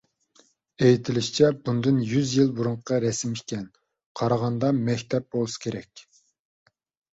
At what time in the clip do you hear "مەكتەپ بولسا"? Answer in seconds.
4.81-5.65